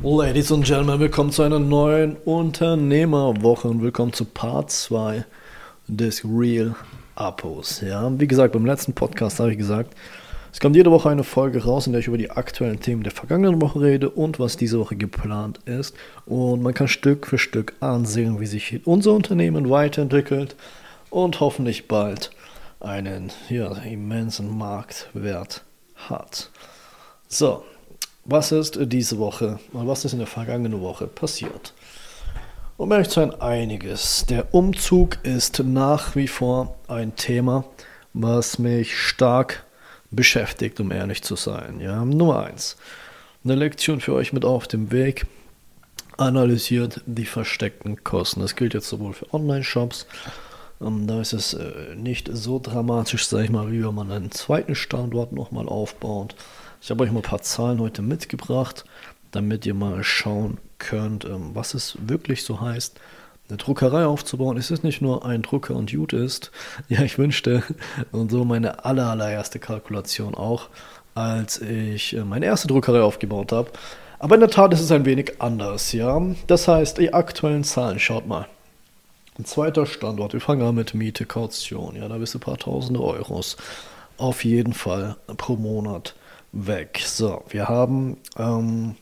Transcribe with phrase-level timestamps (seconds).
[0.00, 5.24] Ladies and Gentlemen, willkommen zu einer neuen Unternehmerwoche und willkommen zu Part 2
[5.88, 6.76] des Real
[7.16, 7.80] Appos.
[7.80, 9.96] Ja, wie gesagt, beim letzten Podcast habe ich gesagt,
[10.52, 13.10] es kommt jede Woche eine Folge raus, in der ich über die aktuellen Themen der
[13.10, 15.96] vergangenen Woche rede und was diese Woche geplant ist.
[16.26, 20.54] Und man kann Stück für Stück ansehen, wie sich unser Unternehmen weiterentwickelt
[21.10, 22.30] und hoffentlich bald
[22.78, 25.64] einen ja, immensen Marktwert
[25.96, 26.50] hat.
[27.26, 27.64] So,
[28.28, 31.72] was ist diese Woche und was ist in der vergangenen Woche passiert?
[32.76, 34.26] Um ehrlich zu sein, einiges.
[34.26, 37.64] Der Umzug ist nach wie vor ein Thema,
[38.12, 39.64] was mich stark
[40.10, 41.80] beschäftigt, um ehrlich zu sein.
[41.80, 42.76] Ja, Nummer eins.
[43.44, 45.26] Eine Lektion für euch mit auf dem Weg.
[46.18, 48.40] Analysiert die versteckten Kosten.
[48.40, 50.06] Das gilt jetzt sowohl für Online-Shops,
[50.80, 54.30] ähm, da ist es äh, nicht so dramatisch, sag ich mal, wie wenn man einen
[54.30, 56.34] zweiten Standort nochmal aufbaut.
[56.80, 58.84] Ich habe euch mal ein paar Zahlen heute mitgebracht,
[59.32, 63.00] damit ihr mal schauen könnt, ähm, was es wirklich so heißt,
[63.48, 64.56] eine Druckerei aufzubauen.
[64.56, 66.52] Es ist nicht nur ein Drucker und gut ist.
[66.88, 67.62] Ja, ich wünschte,
[68.12, 70.68] und so meine aller, allererste Kalkulation auch,
[71.14, 73.70] als ich äh, meine erste Druckerei aufgebaut habe.
[74.20, 76.20] Aber in der Tat ist es ein wenig anders, ja.
[76.46, 78.46] Das heißt, die aktuellen Zahlen, schaut mal.
[79.38, 82.58] Ein zweiter Standort, wir fangen an mit Miete, Kaution, ja, da bist du ein paar
[82.58, 83.56] tausende Euros
[84.16, 86.14] auf jeden Fall pro Monat
[86.52, 87.00] weg.
[87.04, 88.96] So, wir haben ähm,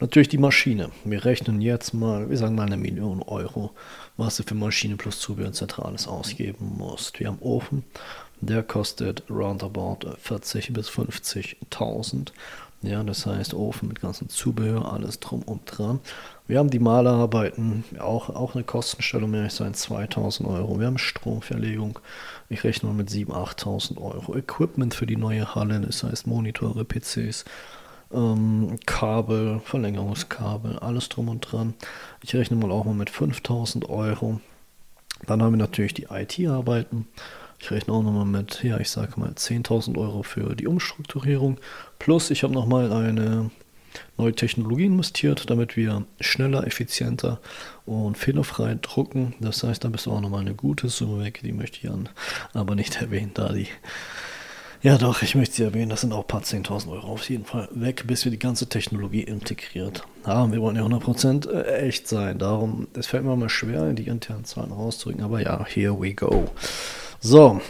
[0.00, 0.90] natürlich die Maschine.
[1.04, 3.72] Wir rechnen jetzt mal, wir sagen mal eine Million Euro,
[4.16, 5.80] was du für Maschine plus Zubehör etc.
[5.80, 7.20] alles ausgeben musst.
[7.20, 7.84] Wir haben Ofen,
[8.40, 12.32] der kostet roundabout 40 bis 50.000.
[12.82, 16.00] Ja, das heißt Ofen mit ganzem Zubehör, alles drum und dran.
[16.46, 20.78] Wir haben die Malerarbeiten, auch, auch eine Kostenstellung, mehr ich sein, 2000 Euro.
[20.78, 21.98] Wir haben Stromverlegung,
[22.50, 24.36] ich rechne mal mit 7.000, 8.000 Euro.
[24.36, 27.46] Equipment für die neue Halle, das heißt Monitore, PCs,
[28.12, 31.72] ähm, Kabel, Verlängerungskabel, alles drum und dran.
[32.22, 34.38] Ich rechne mal auch mal mit 5000 Euro.
[35.26, 37.08] Dann haben wir natürlich die IT-Arbeiten.
[37.58, 41.56] Ich rechne auch nochmal mit, ja, ich sage mal 10.000 Euro für die Umstrukturierung.
[41.98, 43.50] Plus, ich habe nochmal eine
[44.16, 47.40] neue Technologie investiert, damit wir schneller, effizienter
[47.86, 49.34] und fehlerfrei drucken.
[49.40, 51.40] Das heißt, da bist du auch nochmal eine gute Summe weg.
[51.42, 52.08] Die möchte ich an,
[52.52, 53.68] aber nicht erwähnen, da die.
[54.82, 57.46] Ja, doch, ich möchte sie erwähnen, das sind auch ein paar 10.000 Euro auf jeden
[57.46, 60.52] Fall weg, bis wir die ganze Technologie integriert haben.
[60.52, 62.38] Wir wollen ja 100% äh, echt sein.
[62.38, 66.50] Darum, es fällt mir mal schwer, die internen Zahlen rauszudrücken, aber ja, here we go.
[67.18, 67.62] So,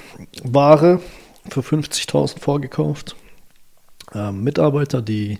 [0.42, 1.00] Ware
[1.48, 3.14] für 50.000 vorgekauft.
[4.12, 5.38] Ähm, Mitarbeiter, die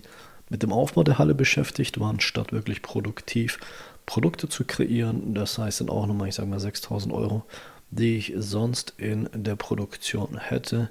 [0.49, 3.59] mit dem Aufbau der Halle beschäftigt waren, statt wirklich produktiv
[4.05, 5.33] Produkte zu kreieren.
[5.33, 7.43] Das heißt dann auch nochmal, ich sage mal 6.000 Euro,
[7.89, 10.89] die ich sonst in der Produktion hätte,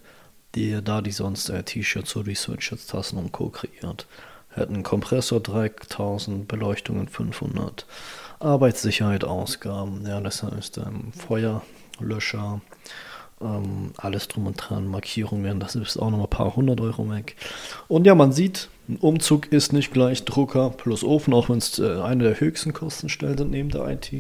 [0.55, 3.49] die da die sonst äh, T-Shirts, Research Tassen und Co.
[3.49, 4.07] kreiert.
[4.51, 7.87] Hätten Kompressor 3000, Beleuchtungen 500,
[8.39, 12.61] Arbeitssicherheit Ausgaben, ja, das heißt ähm, Feuerlöscher,
[13.41, 17.35] ähm, alles drum und dran, Markierungen, das ist auch noch ein paar hundert Euro weg.
[17.89, 21.78] Und ja, man sieht, ein Umzug ist nicht gleich Drucker plus Ofen, auch wenn es
[21.78, 24.11] äh, eine der höchsten Kostenstellen sind neben der IT,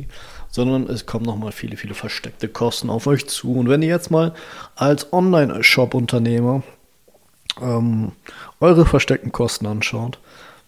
[0.50, 3.54] sondern es kommen nochmal viele, viele versteckte Kosten auf euch zu.
[3.54, 4.32] Und wenn ihr jetzt mal
[4.74, 6.62] als Online-Shop-Unternehmer
[7.60, 8.12] ähm,
[8.60, 10.18] eure versteckten Kosten anschaut,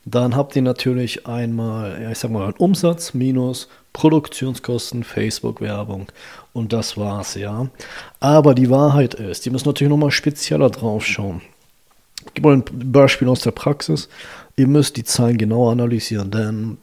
[0.04, 6.08] dann habt ihr natürlich einmal, ja, ich sag mal, Umsatz minus Produktionskosten, Facebook-Werbung
[6.52, 7.68] und das war's, ja.
[8.20, 11.40] Aber die Wahrheit ist, ihr müsst natürlich nochmal spezieller drauf schauen.
[12.26, 14.08] Ich gebe mal ein Beispiel aus der Praxis.
[14.56, 16.78] Ihr müsst die Zahlen genau analysieren, denn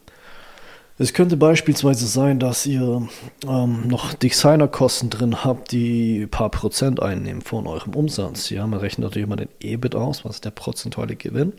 [0.99, 3.07] es könnte beispielsweise sein, dass ihr
[3.47, 8.51] ähm, noch Designerkosten drin habt, die ein paar Prozent einnehmen von eurem Umsatz.
[8.51, 11.53] Ja, man rechnet natürlich immer den EBIT aus, was ist der prozentuale Gewinn.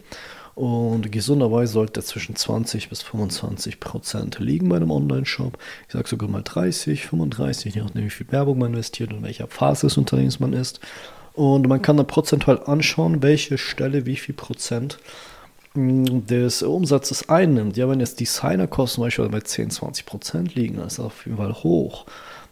[0.55, 5.59] Und gesunderweise sollte er zwischen 20 bis 25 Prozent liegen bei einem Online-Shop.
[5.89, 9.25] Ich sage sogar mal 30, 35, je nachdem, wie viel Werbung man investiert und in
[9.25, 10.79] welcher Phase des Unternehmens man ist.
[11.35, 14.99] Und man kann dann prozentual anschauen, welche Stelle wie viel Prozent
[15.75, 17.77] hm, des Umsatzes einnimmt.
[17.77, 21.39] Ja, wenn jetzt Designerkosten zum Beispiel bei 10, 20 Prozent liegen, das ist auf jeden
[21.39, 22.07] Fall hoch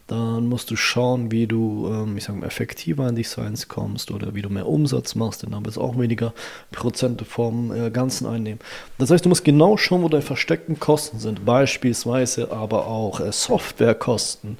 [0.07, 4.11] dann musst du schauen, wie du, ähm, ich sag mal, effektiver an die Science kommst
[4.11, 6.33] oder wie du mehr Umsatz machst, denn dann wirst du auch weniger
[6.71, 8.59] Prozente vom äh, Ganzen einnehmen.
[8.97, 13.31] Das heißt, du musst genau schauen, wo deine versteckten Kosten sind, beispielsweise aber auch äh,
[13.31, 14.57] Softwarekosten.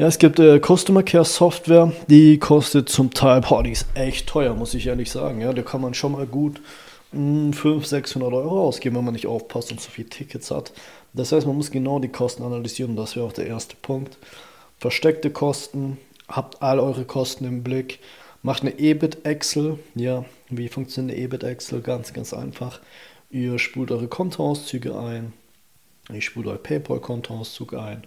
[0.00, 4.26] Ja, es gibt äh, Customer Care Software, die kostet zum Teil, boah, die ist echt
[4.26, 5.42] teuer, muss ich ehrlich sagen.
[5.42, 6.62] Ja, da kann man schon mal gut
[7.12, 10.72] 500, 600 Euro ausgeben, wenn man nicht aufpasst und zu viele Tickets hat.
[11.12, 12.96] Das heißt, man muss genau die Kosten analysieren.
[12.96, 14.16] Das wäre auch der erste Punkt.
[14.78, 15.98] Versteckte Kosten,
[16.28, 17.98] habt all eure Kosten im Blick.
[18.42, 19.78] Macht eine EBIT-Excel.
[19.96, 21.82] Ja, wie funktioniert eine EBIT-Excel?
[21.82, 22.80] Ganz, ganz einfach.
[23.28, 25.34] Ihr spult eure Kontoauszüge ein,
[26.10, 28.06] ich spule euer PayPal-Kontoauszug ein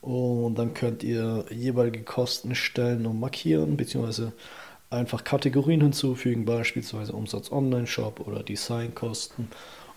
[0.00, 4.32] und dann könnt ihr jeweilige Kosten stellen und markieren, beziehungsweise
[4.90, 9.48] einfach Kategorien hinzufügen, beispielsweise Umsatz Online-Shop oder Designkosten.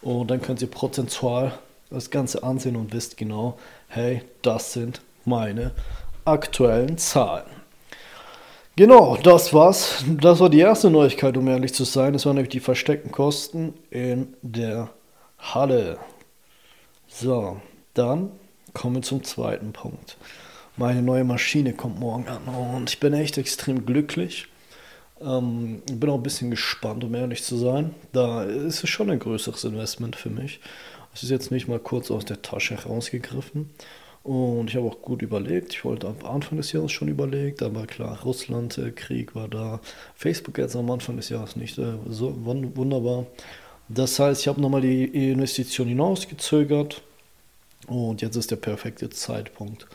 [0.01, 1.57] Und dann könnt ihr prozentual
[1.89, 3.57] das Ganze ansehen und wisst genau,
[3.87, 5.71] hey, das sind meine
[6.25, 7.45] aktuellen Zahlen.
[8.75, 10.03] Genau, das war's.
[10.07, 12.13] Das war die erste Neuigkeit, um ehrlich zu sein.
[12.13, 14.89] Das waren nämlich die versteckten Kosten in der
[15.37, 15.99] Halle.
[17.07, 17.57] So,
[17.93, 18.31] dann
[18.73, 20.17] kommen wir zum zweiten Punkt.
[20.77, 24.47] Meine neue Maschine kommt morgen an und ich bin echt extrem glücklich.
[25.21, 27.93] Ähm, bin auch ein bisschen gespannt, um ehrlich zu sein.
[28.13, 30.59] Da ist es schon ein größeres Investment für mich.
[31.13, 33.69] Es ist jetzt nicht mal kurz aus der Tasche rausgegriffen.
[34.23, 35.73] Und ich habe auch gut überlegt.
[35.73, 39.81] Ich wollte am Anfang des Jahres schon überlegt, aber klar, Russland-Krieg war da.
[40.15, 43.25] Facebook jetzt am Anfang des Jahres nicht äh, so wunderbar.
[43.89, 47.01] Das heißt, ich habe nochmal die Investition hinausgezögert
[47.87, 49.87] und jetzt ist der perfekte Zeitpunkt,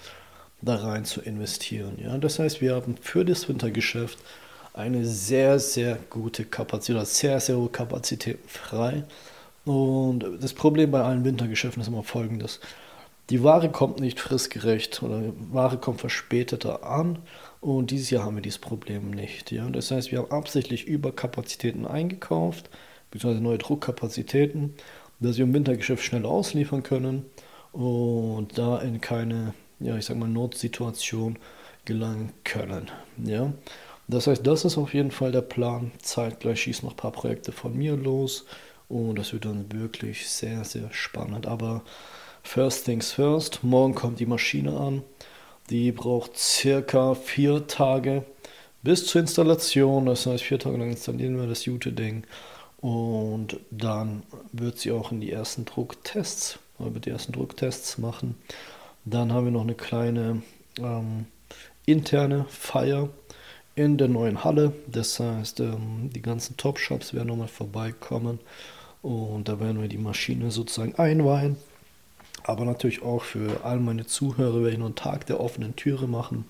[0.63, 1.99] da rein zu investieren.
[2.03, 2.17] Ja?
[2.19, 4.19] Das heißt, wir haben für das Wintergeschäft
[4.75, 9.05] eine sehr, sehr gute Kapazität, sehr, sehr hohe Kapazität frei.
[9.65, 12.61] Und das Problem bei allen Wintergeschäften ist immer folgendes.
[13.31, 17.19] Die Ware kommt nicht fristgerecht oder die Ware kommt verspäteter an
[17.61, 19.51] und dieses Jahr haben wir dieses Problem nicht.
[19.51, 19.69] Ja?
[19.71, 22.71] Das heißt, wir haben absichtlich Überkapazitäten eingekauft,
[23.11, 24.75] beziehungsweise neue Druckkapazitäten,
[25.19, 27.25] dass wir im Wintergeschäft schnell ausliefern können
[27.77, 31.39] und da in keine, ja, ich sag mal, Notsituation
[31.85, 32.91] gelangen können.
[33.23, 33.53] Ja?
[34.09, 35.93] Das heißt, das ist auf jeden Fall der Plan.
[36.01, 38.47] Zeitgleich schießen noch ein paar Projekte von mir los
[38.89, 41.47] und das wird dann wirklich sehr, sehr spannend.
[41.47, 41.83] Aber
[42.43, 45.03] first things first, morgen kommt die Maschine an.
[45.69, 48.25] Die braucht circa vier Tage
[48.83, 50.07] bis zur Installation.
[50.07, 52.25] Das heißt, vier Tage lang installieren wir das Jute-Ding.
[52.79, 58.37] Und dann wird sie auch in die ersten Drucktests, wird die ersten Drucktests machen.
[59.05, 60.43] Dann haben wir noch eine kleine
[60.79, 61.27] ähm,
[61.87, 63.09] interne Feier
[63.75, 64.73] in der neuen Halle.
[64.87, 68.41] Das heißt, ähm, die ganzen Top-Shops werden nochmal vorbeikommen
[69.03, 71.57] und da werden wir die Maschine sozusagen einweihen.
[72.43, 76.07] Aber natürlich auch für all meine Zuhörer werde ich noch einen Tag der offenen Türe
[76.07, 76.45] machen,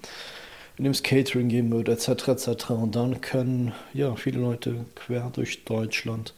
[0.78, 2.28] in dem es Catering geben wird, etc.
[2.28, 2.70] etc.
[2.70, 6.34] Und dann können ja viele Leute quer durch Deutschland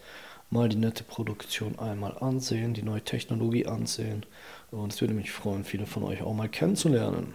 [0.51, 4.25] mal die nette Produktion einmal ansehen, die neue Technologie ansehen.
[4.71, 7.35] Und es würde mich freuen, viele von euch auch mal kennenzulernen.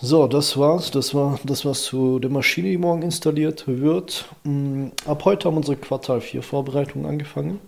[0.00, 0.90] So, das war's.
[0.90, 4.26] Das war das, was zu der Maschine, die morgen installiert wird.
[4.42, 7.60] Mm, ab heute haben unsere Quartal 4 Vorbereitungen angefangen.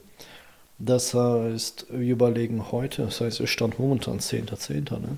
[0.79, 4.99] Das heißt, wir überlegen heute, das heißt, es stand momentan 10.10.
[4.99, 5.17] Ne?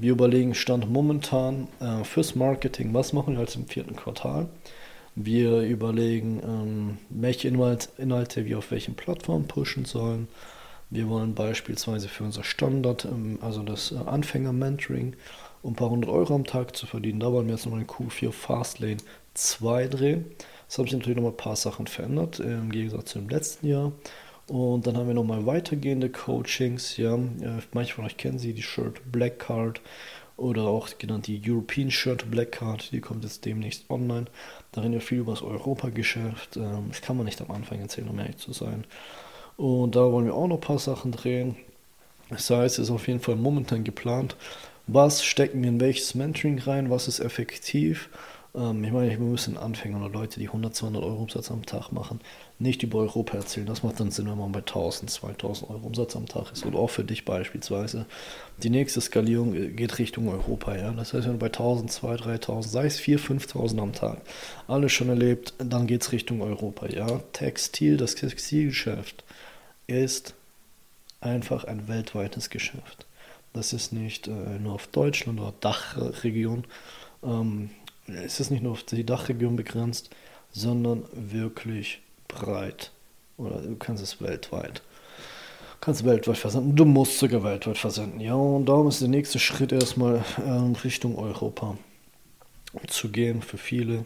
[0.00, 4.48] Wir überlegen Stand momentan äh, fürs Marketing, was machen wir als im vierten Quartal.
[5.16, 10.28] Wir überlegen, ähm, welche Inhalt, Inhalte wir auf welchen Plattformen pushen sollen.
[10.88, 15.16] Wir wollen beispielsweise für unser Standard, ähm, also das äh, Anfänger-Mentoring,
[15.62, 17.18] um ein paar hundert Euro am Tag zu verdienen.
[17.18, 18.98] Da wollen wir jetzt nochmal einen Q4 Fastlane
[19.34, 20.26] 2 drehen.
[20.68, 23.90] Das habe ich natürlich nochmal ein paar Sachen verändert im Gegensatz zum letzten Jahr.
[24.48, 26.96] Und dann haben wir nochmal weitergehende Coachings.
[26.96, 27.18] Ja,
[27.72, 29.80] manche von euch kennen sie, die Shirt Black Card
[30.38, 32.90] oder auch genannt die European Shirt Black Card.
[32.92, 34.26] Die kommt jetzt demnächst online.
[34.72, 36.56] Darin ja viel über das Europageschäft.
[36.56, 38.84] Ähm, das kann man nicht am Anfang erzählen, um ehrlich zu sein.
[39.56, 41.56] Und da wollen wir auch noch ein paar Sachen drehen.
[42.30, 44.36] Das heißt, es ist auf jeden Fall momentan geplant,
[44.86, 48.08] was stecken wir in welches Mentoring rein, was ist effektiv.
[48.54, 51.92] Ähm, ich meine, wir müssen Anfänger oder Leute, die 100, 200 Euro Umsatz am Tag
[51.92, 52.20] machen,
[52.58, 53.66] nicht über Europa erzählen.
[53.66, 56.64] Das macht dann Sinn, wenn man bei 1000, 2000 Euro Umsatz am Tag ist.
[56.66, 58.06] Oder auch für dich beispielsweise.
[58.62, 60.76] Die nächste Skalierung äh, geht Richtung Europa.
[60.76, 60.90] Ja?
[60.92, 64.22] Das heißt, wenn du bei 1000, 2000, 3000, sei es 4.000, 5.000 am Tag,
[64.66, 66.86] alles schon erlebt, dann geht es Richtung Europa.
[66.88, 67.20] Ja?
[67.32, 69.24] Textil, das Textilgeschäft
[69.86, 70.34] ist
[71.20, 73.06] einfach ein weltweites Geschäft.
[73.52, 76.64] Das ist nicht äh, nur auf Deutschland oder Dachregion.
[77.24, 77.70] Ähm,
[78.08, 80.10] es ist nicht nur auf die Dachregion begrenzt,
[80.50, 82.90] sondern wirklich breit.
[83.36, 84.82] Oder du kannst es weltweit.
[85.80, 86.74] Kannst weltweit versenden.
[86.74, 88.20] Du musst sogar weltweit versenden.
[88.20, 91.76] Ja, und darum ist der nächste Schritt erstmal ähm, Richtung Europa
[92.88, 94.04] zu gehen für viele.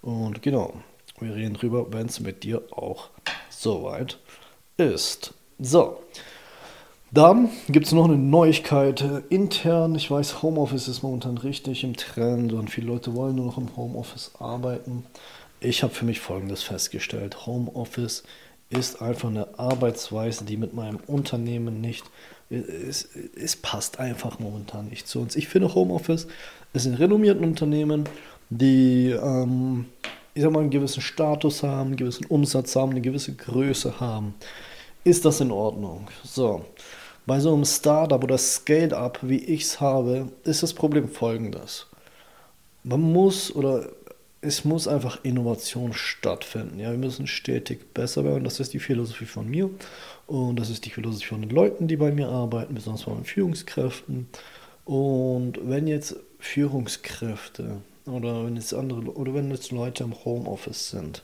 [0.00, 0.74] Und genau,
[1.20, 3.10] wir reden drüber, wenn es mit dir auch
[3.50, 4.18] soweit
[4.76, 5.34] ist.
[5.58, 6.02] So,
[7.14, 9.94] dann gibt es noch eine Neuigkeit äh, intern.
[9.94, 13.76] Ich weiß, Homeoffice ist momentan richtig im Trend und viele Leute wollen nur noch im
[13.76, 15.04] Homeoffice arbeiten.
[15.60, 17.46] Ich habe für mich Folgendes festgestellt.
[17.46, 18.24] Homeoffice
[18.68, 22.04] ist einfach eine Arbeitsweise, die mit meinem Unternehmen nicht,
[22.50, 25.36] es, es passt einfach momentan nicht zu uns.
[25.36, 26.26] Ich finde Homeoffice
[26.72, 28.04] ist ein renommierten Unternehmen,
[28.50, 29.86] die, ähm,
[30.34, 34.34] ich sag mal, einen gewissen Status haben, einen gewissen Umsatz haben, eine gewisse Größe haben
[35.04, 36.08] ist das in Ordnung.
[36.24, 36.64] So,
[37.26, 41.86] bei so einem Startup oder Scale-up, wie ich es habe, ist das Problem folgendes.
[42.82, 43.88] Man muss oder
[44.42, 46.78] es muss einfach Innovation stattfinden.
[46.78, 48.44] Ja, wir müssen stetig besser werden.
[48.44, 49.70] Das ist die Philosophie von mir
[50.26, 53.24] und das ist die Philosophie von den Leuten, die bei mir arbeiten, besonders von den
[53.24, 54.28] Führungskräften.
[54.84, 61.22] Und wenn jetzt Führungskräfte oder wenn jetzt andere oder wenn jetzt Leute im Homeoffice sind,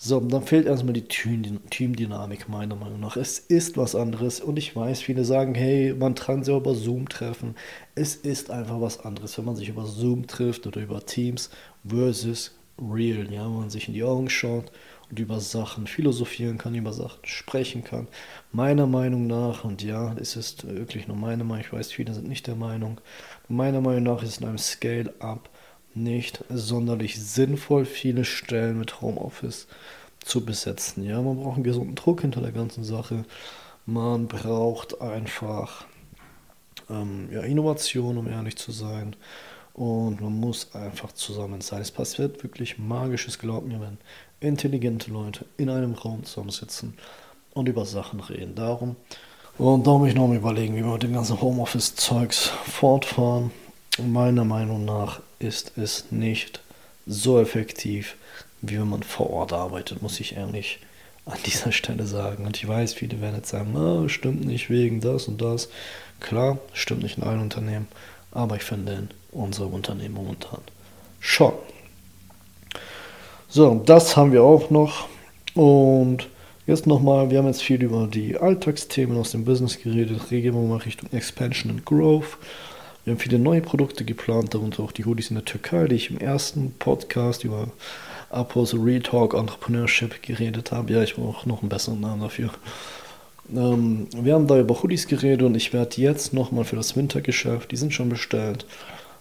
[0.00, 3.16] so, dann fehlt erstmal die Teamdynamik meiner Meinung nach.
[3.16, 7.08] Es ist was anderes und ich weiß, viele sagen, hey, man kann sich über Zoom
[7.08, 7.56] treffen.
[7.96, 11.50] Es ist einfach was anderes, wenn man sich über Zoom trifft oder über Teams
[11.84, 14.70] versus real, ja, wenn man sich in die Augen schaut
[15.10, 18.06] und über Sachen philosophieren kann, über Sachen sprechen kann.
[18.52, 22.28] Meiner Meinung nach, und ja, es ist wirklich nur meine Meinung, ich weiß, viele sind
[22.28, 23.00] nicht der Meinung,
[23.48, 25.48] meiner Meinung nach ist in einem Scale-Up
[25.94, 29.66] nicht sonderlich sinnvoll, viele Stellen mit Homeoffice
[30.24, 31.04] zu besetzen.
[31.04, 33.24] Ja, man braucht einen gesunden Druck hinter der ganzen Sache.
[33.86, 35.86] Man braucht einfach
[36.90, 39.16] ähm, ja, Innovation, um ehrlich zu sein.
[39.74, 41.80] Und man muss einfach zusammen sein.
[41.80, 43.98] Es passiert wirklich Magisches, glaubt mir, wenn
[44.40, 46.94] intelligente Leute in einem Raum zusammensitzen
[47.54, 48.54] und über Sachen reden.
[48.54, 48.96] Darum.
[49.56, 53.50] Und da muss ich noch mal überlegen, wie wir mit dem ganzen Homeoffice-Zeugs fortfahren.
[53.98, 56.60] Meiner Meinung nach ist es nicht
[57.06, 58.16] so effektiv,
[58.60, 60.78] wie wenn man vor Ort arbeitet, muss ich ehrlich
[61.24, 62.46] an dieser Stelle sagen.
[62.46, 65.68] Und ich weiß, viele werden jetzt sagen, oh, stimmt nicht wegen das und das.
[66.20, 67.88] Klar, stimmt nicht in allen Unternehmen,
[68.32, 70.60] aber ich finde in unserem Unternehmen momentan
[71.20, 71.52] schon.
[73.48, 75.08] So, das haben wir auch noch.
[75.54, 76.28] Und
[76.66, 80.28] jetzt nochmal, wir haben jetzt viel über die Alltagsthemen aus dem Business geredet.
[80.28, 82.36] Gehen wir mal Richtung Expansion and Growth.
[83.08, 86.10] Wir haben viele neue Produkte geplant, darunter auch die Hoodies in der Türkei, die ich
[86.10, 87.68] im ersten Podcast über
[88.28, 90.92] Apos Real Talk Entrepreneurship geredet habe.
[90.92, 92.50] Ja, ich brauche noch einen besseren Namen dafür.
[93.50, 97.70] Ähm, wir haben da über Hoodies geredet und ich werde jetzt nochmal für das Wintergeschäft,
[97.70, 98.66] die sind schon bestellt,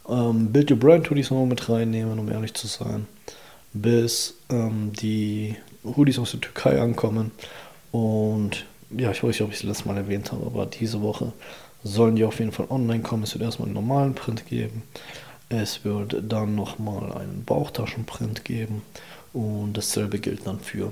[0.10, 3.08] ähm, Build Your Brand Hoodies nochmal mit reinnehmen, um ehrlich zu sein,
[3.72, 7.32] bis ähm, die Hoodies aus der Türkei ankommen.
[7.94, 11.32] Und ja, ich weiß nicht, ob ich es letztes Mal erwähnt habe, aber diese Woche
[11.84, 13.24] sollen die auf jeden Fall online kommen.
[13.24, 14.84] Es wird erstmal einen normalen Print geben.
[15.50, 18.81] Es wird dann nochmal einen Bauchtaschenprint geben.
[19.34, 20.91] Und dasselbe gilt dann für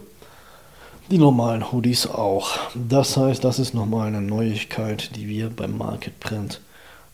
[1.09, 2.57] die normalen Hoodies auch.
[2.73, 6.61] Das heißt, das ist nochmal eine Neuigkeit, die wir beim Market Print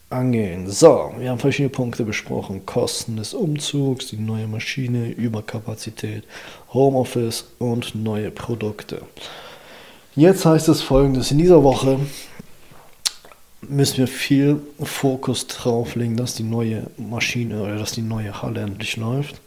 [0.10, 0.70] angehen.
[0.70, 2.66] So, wir haben verschiedene Punkte besprochen.
[2.66, 6.24] Kosten des Umzugs, die neue Maschine, Überkapazität,
[6.74, 9.02] Homeoffice und neue Produkte.
[10.16, 11.32] Jetzt heißt es folgendes.
[11.32, 12.00] In dieser Woche
[13.62, 18.62] müssen wir viel Fokus drauf legen, dass die neue Maschine oder dass die neue Halle
[18.62, 19.42] endlich läuft.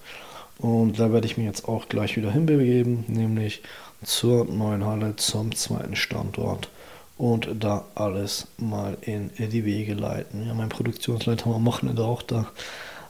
[0.58, 3.62] Und da werde ich mich jetzt auch gleich wieder hinbegeben, nämlich
[4.04, 6.68] zur neuen Halle, zum zweiten Standort
[7.16, 10.46] und da alles mal in die Wege leiten.
[10.46, 12.46] Ja, mein Produktionsleiter am Wochenende auch da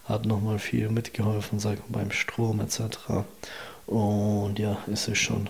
[0.04, 2.98] hat nochmal viel mitgeholfen, sag beim Strom etc.
[3.86, 5.48] Und ja, ist es schon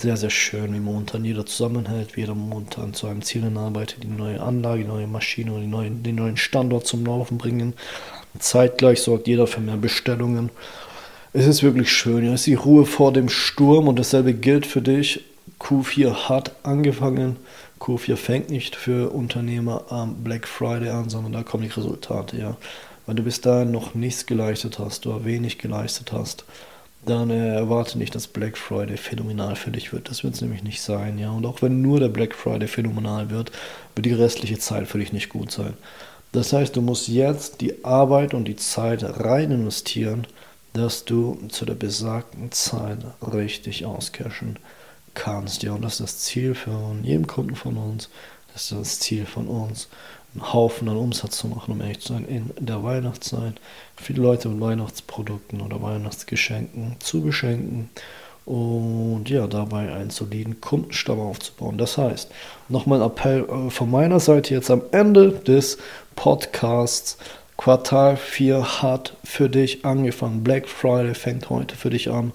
[0.00, 4.08] sehr, sehr schön, wie momentan jeder zusammenhält, wie jeder momentan zu einem Ziel hinarbeitet, die
[4.08, 7.74] neue Anlage, die neue Maschine und die neuen, den neuen Standort zum Laufen bringen.
[8.38, 10.50] Zeitgleich sorgt jeder für mehr Bestellungen.
[11.32, 14.82] Es ist wirklich schön, es ist die Ruhe vor dem Sturm und dasselbe gilt für
[14.82, 15.24] dich.
[15.60, 17.36] Q4 hat angefangen.
[17.80, 22.56] Q4 fängt nicht für Unternehmer am Black Friday an, sondern da kommen die Resultate, ja.
[23.06, 26.44] Weil du bis dahin noch nichts geleistet hast oder wenig geleistet hast
[27.06, 30.10] dann äh, erwarte nicht, dass Black Friday phänomenal für dich wird.
[30.10, 31.30] Das wird es nämlich nicht sein, ja.
[31.30, 33.52] Und auch wenn nur der Black Friday phänomenal wird,
[33.94, 35.74] wird die restliche Zeit für dich nicht gut sein.
[36.32, 40.26] Das heißt, du musst jetzt die Arbeit und die Zeit rein investieren,
[40.72, 44.58] dass du zu der besagten Zeit richtig auscashen
[45.14, 45.62] kannst.
[45.62, 48.10] Ja, und das ist das Ziel von jedem Kunden von uns.
[48.52, 49.88] Das ist das Ziel von uns
[50.36, 53.54] einen Haufen an Umsatz zu machen, um ehrlich zu sein, in der Weihnachtszeit.
[53.96, 57.90] Viele Leute mit Weihnachtsprodukten oder Weihnachtsgeschenken zu beschenken
[58.44, 61.78] und ja, dabei einen soliden Kundenstamm aufzubauen.
[61.78, 62.30] Das heißt,
[62.68, 65.78] nochmal ein Appell äh, von meiner Seite jetzt am Ende des
[66.14, 67.18] Podcasts.
[67.56, 70.44] Quartal 4 hat für dich angefangen.
[70.44, 72.32] Black Friday fängt heute für dich an.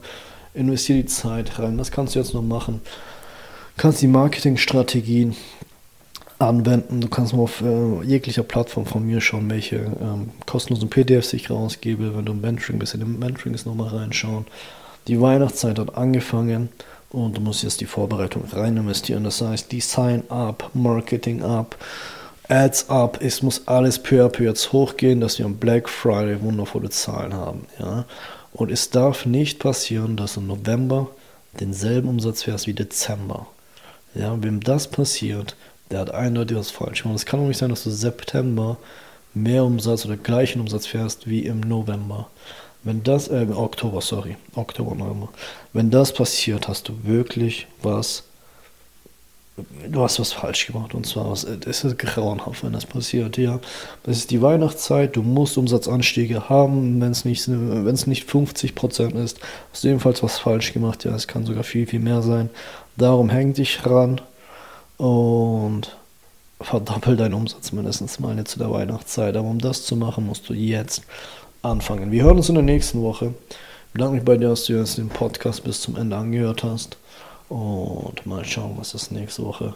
[0.53, 1.77] Investiere die Zeit rein.
[1.77, 2.81] Das kannst du jetzt noch machen.
[3.77, 5.35] Kannst die Marketingstrategien
[6.41, 7.01] anwenden.
[7.01, 11.49] Du kannst mal auf äh, jeglicher Plattform von mir schauen, welche ähm, kostenlosen PDFs ich
[11.49, 12.15] rausgebe.
[12.15, 14.45] Wenn du im Mentoring bist, in den Mentorings nochmal reinschauen.
[15.07, 16.69] Die Weihnachtszeit hat angefangen
[17.09, 19.23] und du musst jetzt die Vorbereitung rein investieren.
[19.23, 21.75] Das heißt, Design up, Marketing up,
[22.47, 23.19] Ads up.
[23.21, 27.33] Es muss alles peu à peu jetzt hochgehen, dass wir am Black Friday wundervolle Zahlen
[27.33, 27.65] haben.
[27.79, 28.05] Ja?
[28.53, 31.09] Und es darf nicht passieren, dass im November
[31.59, 33.47] denselben Umsatz fährst wie Dezember.
[34.13, 35.55] Ja, wem das passiert,
[35.91, 37.19] der hat eindeutig was falsch gemacht.
[37.19, 38.77] Es kann auch nicht sein, dass du September
[39.33, 42.27] mehr Umsatz oder gleichen Umsatz fährst wie im November.
[42.83, 45.29] Wenn das, äh, Oktober, sorry, Oktober, November.
[45.71, 48.23] Wenn das passiert, hast du wirklich was,
[49.87, 50.95] du hast was falsch gemacht.
[50.95, 53.59] Und zwar, was, es ist grauenhaft, wenn das passiert, ja.
[54.03, 59.39] Das ist die Weihnachtszeit, du musst Umsatzanstiege haben, wenn es nicht, es nicht 50% ist,
[59.71, 61.13] hast du ebenfalls was falsch gemacht, ja.
[61.13, 62.49] Es kann sogar viel, viel mehr sein.
[62.97, 64.21] Darum häng dich ran
[65.01, 65.97] und
[66.61, 69.35] verdoppel deinen Umsatz mindestens mal jetzt zu der Weihnachtszeit.
[69.35, 71.01] Aber um das zu machen, musst du jetzt
[71.63, 72.11] anfangen.
[72.11, 73.33] Wir hören uns in der nächsten Woche.
[73.49, 76.97] Ich bedanke mich bei dir, dass du jetzt den Podcast bis zum Ende angehört hast.
[77.49, 79.73] Und mal schauen, was es nächste Woche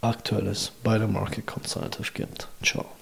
[0.00, 2.46] aktuelles bei der Market Consultative gibt.
[2.62, 2.97] Ciao.